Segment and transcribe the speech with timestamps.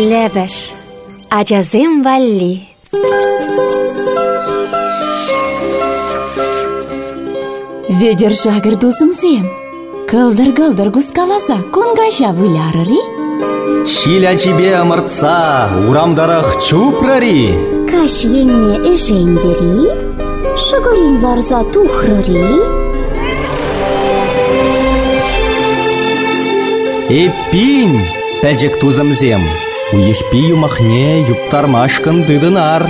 [0.00, 0.72] Лебеш.
[1.28, 2.62] Ачасем валли.
[8.00, 9.46] Ведер жагыр тусымсем.
[10.08, 13.00] Кылдыр-кылдыр кускаласа, кунгажа вылярыри.
[13.86, 17.52] Шиля тебе ымыртса, урамдарах чупрари.
[17.90, 19.84] Каш енне эжендери,
[20.64, 22.48] шыгырин ларза тухрыри.
[27.22, 27.92] Эппин,
[28.40, 29.42] пәжік тузымзем.
[29.92, 32.82] Уйықпи юмахне юптармашкын дыдынар.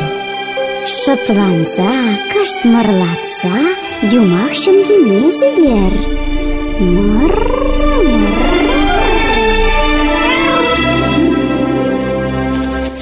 [0.86, 1.90] Шыпланса,
[2.32, 3.56] каштмырлатса,
[4.20, 5.94] юмах шымгене зедер.
[6.78, 7.34] Мыр,
[8.20, 8.68] мыр.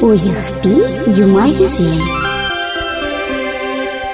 [0.06, 0.76] Уйықпи
[1.24, 2.00] юма езем.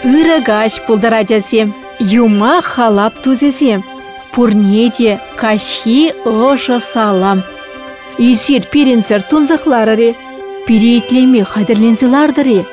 [0.03, 3.85] Үрігаш пулдараджасем, юма халап тузесем.
[4.33, 7.45] Пурнеде кашхи ыжы салам.
[8.19, 10.15] Исир пиренсер тунзықларыре,
[10.67, 12.65] пиретлеме қадірлензілардыре.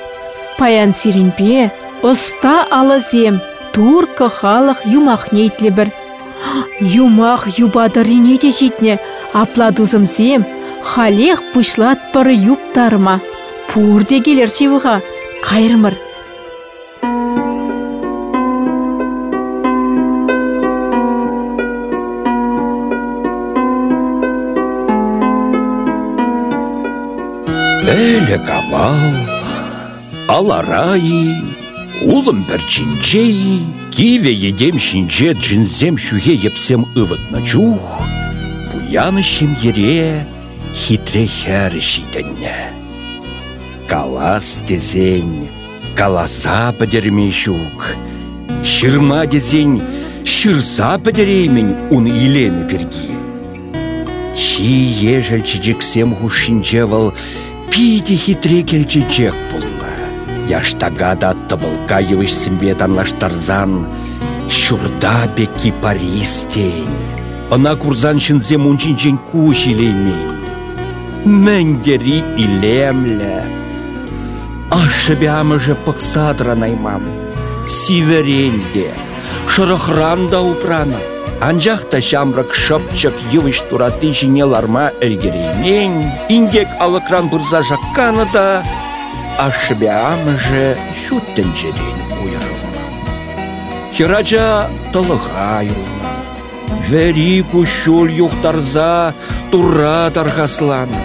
[0.59, 1.71] Паян сиренпе,
[2.05, 3.39] ұста алызем,
[3.73, 5.89] турка халық юмахнейтлі бір.
[6.79, 8.99] Юмах юбадырине де жетне,
[9.33, 10.45] апладузымсем,
[10.83, 13.19] халех пышлат пыры юптарма.
[13.73, 14.99] Пурде келер шивыға,
[15.41, 15.97] қайырмыр.
[27.91, 29.17] Әлі кавал,
[30.31, 31.41] аларайы,
[32.07, 37.99] улым бір чинчей, киве едем шинче джинзем шуге епсем ывытна чух,
[38.71, 40.25] буянышым ере
[40.73, 42.71] хитре хәр шитенне.
[43.89, 45.49] Калас дезень,
[45.93, 47.97] каласа падерме шук,
[48.63, 49.81] шырма дезень,
[50.23, 53.11] шырса падеремень ун илеме перги.
[54.33, 57.13] Чи ежел чичиксем хушинчевал,
[57.71, 59.93] пиде хитре келчечек пулна.
[60.49, 63.87] Яштага да тыбылка йывыш сімбе танлаштарзан,
[64.49, 66.99] шурда бе кипаристень.
[67.55, 70.35] Ына курзан шынзем унчинчен куш илеймень.
[71.25, 73.45] Мәндери илемле.
[74.69, 77.03] Ашы амыжы пықсадра наймам.
[77.67, 78.89] Сиверенде,
[79.47, 81.01] шырықран да упрана.
[81.41, 85.95] Анжақ та шамрак шыпчык йывыш тураты жіне ларма әлгереймен,
[86.29, 88.61] ингек алыкран бұрза жаққаны да,
[89.41, 92.83] ашыбе амыжы шуттен жерен уйырылма.
[93.89, 96.11] Хирача тылыға юлма.
[96.91, 99.15] Вәри күшул юқтарза
[99.49, 101.01] тура тарғасланы.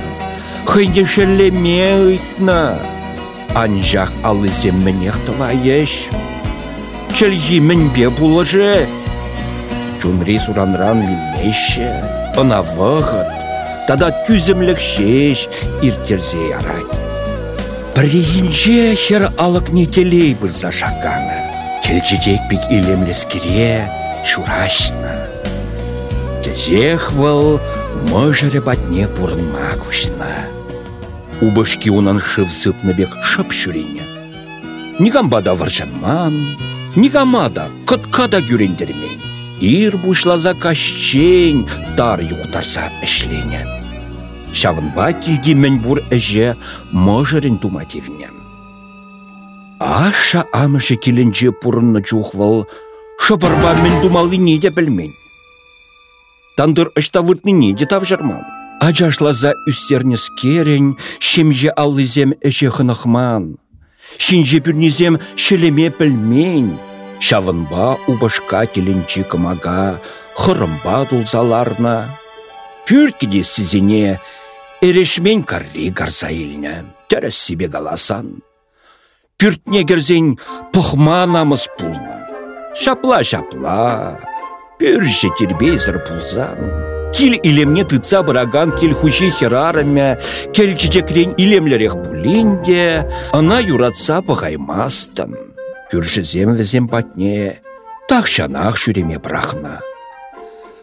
[0.68, 1.80] Хыйдешелеме
[2.10, 2.76] ыйтна.
[3.56, 6.10] Анжақ алызем мінех тыла еш.
[7.16, 8.84] Чәлгі мінбе бұлыжы.
[10.02, 11.88] Чунри суранран линнеше,
[12.38, 13.32] ына вғыт,
[13.88, 15.48] тада күзімлік шеш
[15.82, 16.94] иртерзе ярать.
[17.96, 21.38] Бірдейінже хер алық нетелей бұлза шақаны.
[21.86, 23.88] Келчечек пик илемлескіре
[24.26, 25.14] шурашна.
[26.44, 27.56] Кезех выл
[28.10, 30.28] мұжыры батне бұрынма күшна.
[31.40, 34.04] Убышки унан шыв сыпныбек шып шүрене.
[34.98, 36.36] Никамбада варжанман,
[36.96, 39.25] никамада қытқада гюрендермен.
[39.60, 43.64] Ир бушлаза кашчень тар юқтарса ішлене.
[44.52, 46.56] Шавынба килгимен бур әже
[46.92, 48.28] можырын тумативне.
[49.80, 52.66] Аша амышы келінже пұрынны чухвал,
[53.20, 55.12] шыпырба мен думалы не де білмен.
[56.56, 58.44] Тандыр ұшта вұртны не де тавжырмам.
[58.80, 63.56] Ажашлаза үстерне скерен, шемже аллызем әже хынықман.
[64.18, 66.76] Шинже пүрнезем шелеме білмен.
[67.21, 69.99] Шавынба убышка келінчі кымага,
[70.37, 71.97] хырымба дулзаларна.
[72.87, 74.21] Пүркеде сізіне
[74.84, 78.43] эрешмен карри гарса илне, тәріс себе галасан.
[79.41, 80.37] Пүртне керзен
[80.72, 82.21] пұхма намыс пулна.
[82.77, 84.21] Шапла-шапла,
[84.78, 86.71] пүрже тербезір пулзан.
[87.16, 90.19] Кил илемне тыца быраган кил хучи херарымя,
[90.53, 95.46] кел чечекрен илемлерек пулинде, ана юратса пығаймастын.
[95.86, 97.62] Күршізем візем патне,
[98.09, 99.80] так шанах шүреме брахна.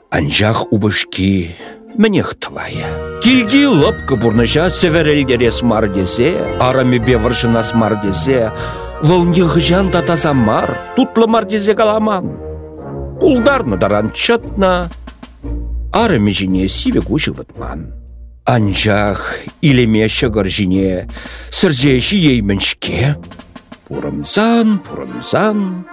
[0.09, 1.55] Анжақ убышки
[1.97, 3.19] мінех тывая.
[3.19, 6.29] Килги лыпкы бұрныша северелдерес мардезе,
[6.63, 8.53] арами бевыршынас мардезе,
[9.01, 12.37] вылнех жан да таза мар, тутлы мардезе каламан.
[13.19, 14.89] Улдарны даран чытна,
[15.91, 17.91] арами жіне сиве кучы ватман.
[18.45, 19.19] Анжақ
[19.61, 21.07] илеме шығыр жіне,
[21.51, 23.15] сірзеші ейміншке,
[23.93, 25.85] Пурымзан, пурымзан.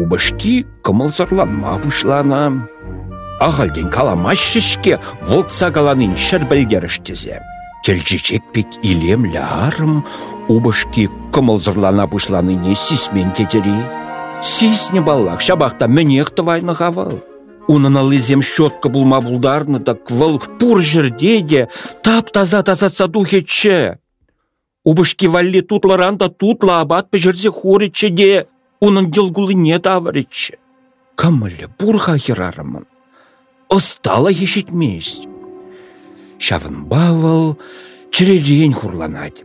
[0.00, 2.64] Убышки кымылзырланма бұшлана.
[3.44, 4.96] Ағалден каламаш шешке
[5.28, 7.42] волтса каланын шыр білдеріштізе.
[7.84, 10.06] Келчечек пек илем лярым,
[10.48, 13.76] убышки кымылзырлана бұшланыне сисмен тетері.
[14.40, 17.20] Сисне баллах, шабақта мінеқ тывайны хавал.
[17.68, 21.68] Унын алызем щетка булма булдарны да квал пур жерде де
[22.02, 22.88] тап таза таза.
[24.88, 28.46] Убышки валли тутларанда тутла абат пежерзе хориче де
[28.80, 29.12] унын
[29.66, 30.58] не тавариче.
[31.16, 32.86] Камылы бурха херарымын.
[33.68, 35.26] Остала ешетместь.
[36.38, 37.58] Шавын бавал
[38.12, 39.44] чиререн хурланать.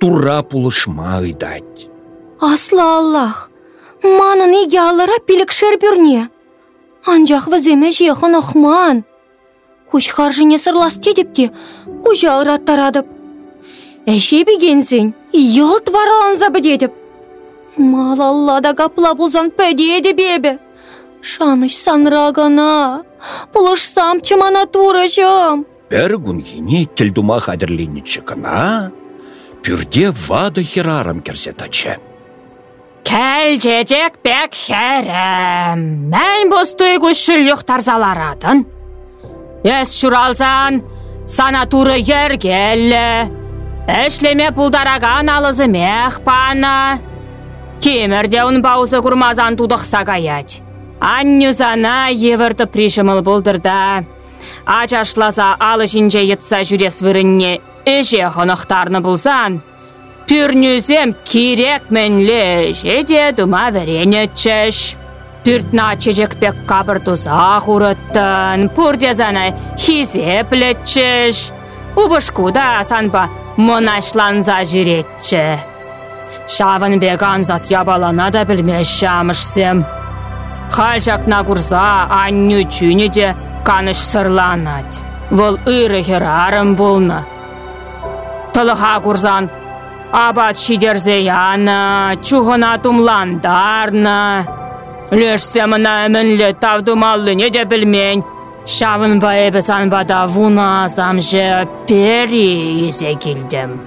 [0.00, 1.88] Тура пулышма ыдать.
[2.40, 3.50] Асла Аллах,
[4.02, 6.30] манын иге алыра пилік шербюрне.
[7.04, 9.04] Анжақ віземе жеғын ықман.
[9.90, 11.50] Күш харжыне сырлас тедіпте,
[12.04, 13.21] күжа ыраттарадып.
[14.06, 16.92] Әше бігенсен, елт вараланза бідедіп.
[17.78, 20.58] Мал Аллада капла бұлзан пәдеді бебе.
[21.22, 23.04] Шаныш санрагана,
[23.76, 25.66] сам чымана турышым.
[25.88, 28.90] Бір күн хине тілдума қадірленетші кына,
[29.62, 31.98] пүрде вады херарым керсе тачы.
[33.04, 38.64] Кәлжежек бек хәрім, мән бұстой күшіл юқтарзаларадын.
[39.62, 40.80] Әс шуралзан,
[41.28, 43.41] сана туры ергелі,
[43.86, 47.00] әшлеме пулдараган алызы мехпана.
[47.82, 50.60] Темірде ұн баузы күрмазан тудықса гаять.
[51.02, 54.04] Аннюзана евірді пришымыл бұлдырда.
[54.64, 59.58] Ачашлаза алы жинже етса жүрес вырынне эже хонықтарны бұлзан.
[60.30, 63.70] Пүрнюзем керек мәнлі жеде дума
[64.34, 64.96] чеш.
[65.42, 71.50] Пүртна чежек пек кабыр туза хурыттын, пурдезаны хизе плетчеш.
[71.96, 75.44] Убышкуда санба монашланза жүретчі.
[76.48, 79.84] Шавын беган зат ябалана да білмеш шамышсем.
[80.72, 83.34] Хальчак нагурза анню чүні де
[83.64, 85.00] каныш сырланать.
[85.30, 87.24] Вол ыры херарым болны.
[88.52, 89.48] Тылыха курзан,
[90.12, 94.18] абат шидерзе яна, чуғына тумландарна.
[95.10, 98.24] Лешсе мына әмінлі тавдумаллы не де білмен.
[98.66, 103.80] Шавын байыбы санбада вуна замжы пері есе келдім.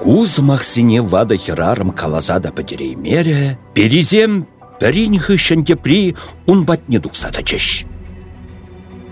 [0.00, 2.52] Куз мақсине вада херарым калазада
[2.96, 4.46] мере, перезем
[4.80, 7.86] Пәрін хышынде при он батне дуксата чеш.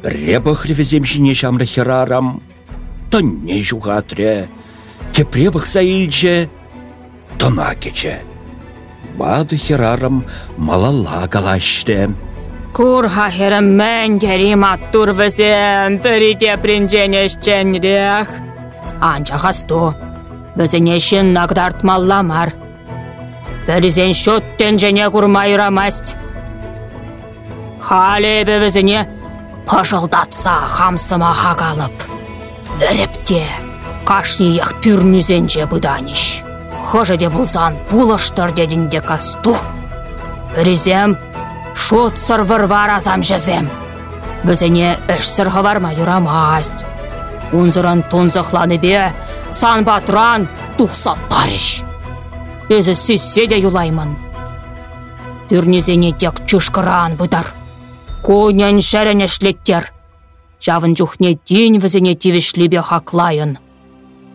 [0.03, 2.43] Пребах ревезем жіне шамры херарам,
[3.11, 4.49] то не жуғатре,
[5.13, 6.51] те пребах заилче,
[7.39, 8.23] то накече.
[9.17, 10.25] Бады херарам
[10.57, 12.11] малала галаште.
[12.73, 18.29] Кур хахерам мен дерим аттур візем, біріде принженешченрех.
[19.01, 19.95] Анча хасту,
[20.57, 22.53] бізінешін нагдартмалламар.
[23.67, 26.17] Бірізен шөттен және күрмайрамаст.
[27.85, 29.05] Халебі візіне
[29.69, 32.07] пашылдатса хамсыма хағалып.
[32.81, 33.43] Віріпте
[34.09, 36.41] қашниях пүрнізенже бұданыш.
[36.89, 39.55] Хожа де бұлзан пулыштыр дедінде касту.
[40.57, 41.19] Бірізем
[41.75, 43.69] шот сырвыр варазам жезем.
[44.45, 46.87] Бізіне үш сырғы варма юрамаст.
[47.53, 49.13] Унзырын тунзықланы бе,
[49.53, 50.49] сан батран
[50.79, 51.85] тұқсаттарыш
[52.73, 54.15] өзі сүзсе де юлаймын.
[55.51, 57.51] Түрнезене тек чушкыран бұдар.
[58.25, 59.91] Конян шәрәне шлеттер.
[60.63, 63.59] Жавын жүхне день візіне тивішлебе хаклайын.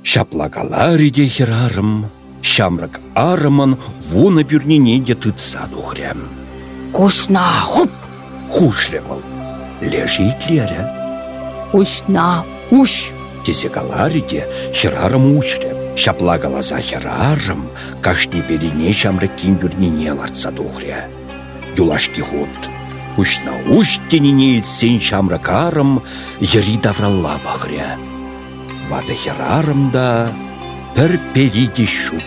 [0.03, 2.09] Шаплагалари де херарым
[2.41, 3.77] шамрак арымын
[4.11, 6.46] бүрнене де тұтса дұхрем
[6.93, 7.91] кушна хуп
[8.51, 9.21] хушремыл
[9.81, 10.81] лежи итлері
[11.73, 13.11] ушна уш
[13.45, 17.69] тесегалари де херарым ушрем Шапла галаза херарым,
[18.03, 21.09] кашни берине шамры кимбюрнине ларца тухря.
[21.75, 22.69] Юлашки хут.
[23.17, 26.03] Ушна уштенине илсен шамры карым,
[26.39, 27.97] ери давралла бахря.
[28.91, 30.29] Вады херарым да
[30.95, 32.17] бір периде шу.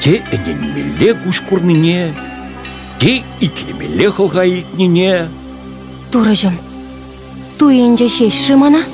[0.00, 1.14] Те эненмеле
[1.48, 2.14] курныне,
[3.00, 5.28] те итлемеле хылға илтнене.
[6.12, 6.58] Турыжым,
[7.58, 8.84] туенже шешші мана?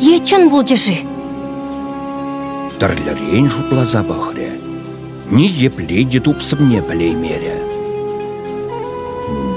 [0.00, 1.04] Ечін бұл жеші?
[2.84, 4.50] тірлерен жұплаза бұхре.
[5.32, 7.54] Не епледе тупсымне білеймере.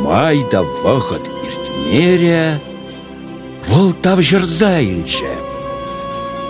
[0.06, 2.62] Майда вағыт иртмере,
[3.68, 5.34] вұл тав жырза илче.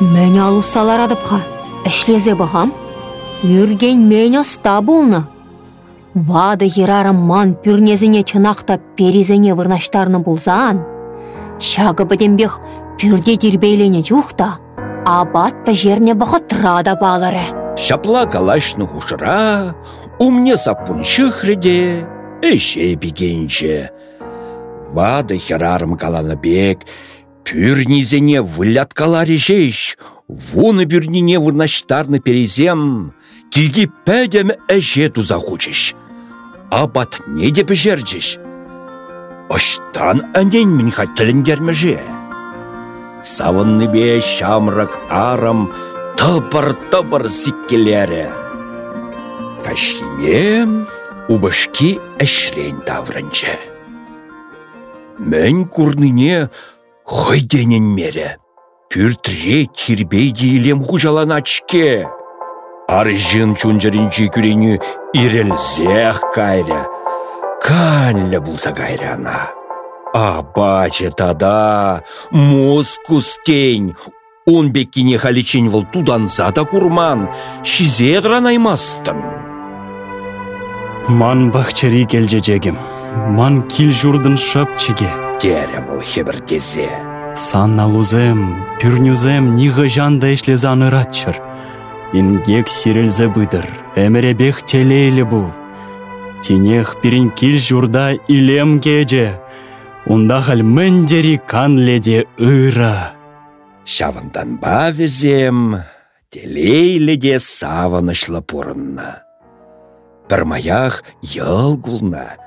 [0.01, 1.41] Мен алусалар адыпха,
[1.89, 2.75] әшлезе бұғам,
[3.47, 5.23] үрген мен оста болны.
[6.17, 10.79] Вады ерарым ман пүрнезіне чынақта перезіне вырнаштарны бұлзан.
[11.61, 12.55] Шағы бідембех
[12.97, 14.55] пүрде дербейлене жуқта,
[15.05, 17.43] абат жерне бұғытра балыры.
[17.77, 19.75] Шапла калашны хушыра,
[20.17, 22.07] умне сапун шыхрыде,
[22.41, 23.91] эше бігенче.
[24.89, 26.79] Вады херарым каланы бек,
[27.43, 29.97] Пюрнизене выляткаларе жеш,
[30.27, 33.13] вуны бюрнине вырнаштарны перезем,
[33.51, 35.37] килги пәдем әже туза.
[36.69, 38.37] Абат не деп жерджеш.
[39.49, 42.01] Оштан әнен min хаттіліндермеже.
[43.23, 45.71] Савынны бе шамрак арам
[46.19, 48.27] тыпыр-тыпыр сиккелері.
[49.63, 50.83] Кашхине
[51.29, 53.55] убышки әшрен таврынчы.
[55.19, 56.49] Мен курныне
[57.05, 58.37] хойденен мере.
[58.89, 62.07] Пүртре кирбей дейлем хужаланачке.
[62.87, 64.77] Аржын чунжаринчи күрені
[65.11, 66.85] ирелзех кайря.
[67.59, 69.51] Канлі булса кайряна.
[70.13, 73.95] А бачы тада мускус тень.
[74.45, 77.27] Он беккине халичень вол туданса да курман.
[77.63, 79.19] Шизе аймастын.
[81.09, 82.77] Ман бахчари келжежегім.
[83.35, 85.11] Ман кил журдын шапчыге.
[85.41, 86.87] Тере вол хебір дезе.
[87.35, 91.46] Сан алузем, пюрнюзем ниғы жанда ешле заныратчыр.
[92.15, 93.65] Ингек сирелзе быдыр,
[93.99, 95.47] әміребех телейлі бұл.
[96.39, 99.41] Тинех пирин кил журда илем кеже.
[100.05, 103.11] Унда хал мендери кан леде ыра.
[103.83, 105.83] Шавындан ба везем,
[106.31, 109.23] телейлі де саванышлы пұрынна.
[110.29, 112.37] Бір маях йыл гулна,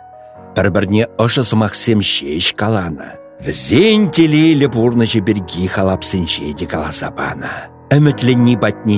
[0.57, 3.19] бір-бірне ұшы сымақсем шеш калана.
[3.45, 6.25] Візен телейлі пұрны жібергі халапсын.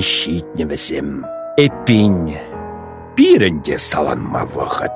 [0.01, 1.25] Щитне візем.
[1.57, 2.29] Эпин,
[3.15, 4.93] пирінде саланма вақыт.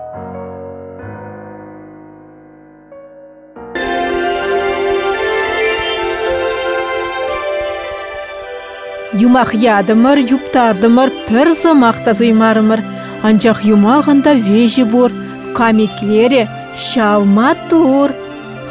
[9.13, 12.83] Юмах ядымыр, юптардымыр, пір замақта зыймарымыр.
[13.25, 15.09] Анчах юмағында вежі бұр,
[15.57, 16.45] камеклері
[16.77, 18.13] шавма тур.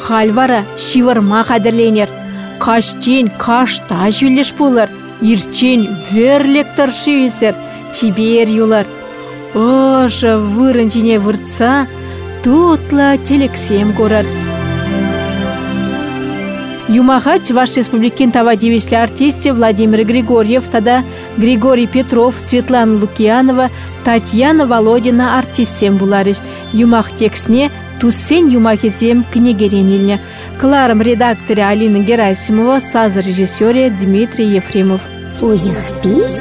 [0.07, 2.07] Хальвара шивырма қадірленер.
[2.63, 4.87] Каштен кашта жүлеш болыр.
[5.23, 7.55] Ирчен верлектор шивесер,
[7.93, 8.87] чибер юлар.
[9.55, 11.87] Оша вырын жіне выртса,
[12.45, 14.27] тутла телексем көрір.
[16.89, 21.03] Юмаха Чуваш Республикин тава девисли артисте Владимир Григорьев, тада
[21.37, 23.71] Григорий Петров, Светлана Лукьянова,
[24.05, 26.37] Татьяна Володина артистем буларыш.
[26.73, 27.71] Юмах текстне
[28.01, 30.21] туссен юмахизем книгеренильня.
[30.61, 35.01] Кларом редакторы Алина Герасимова, саз режиссері Дмитрий Ефремов.
[35.43, 35.85] Ойық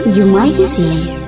[0.06, 1.25] юма езен.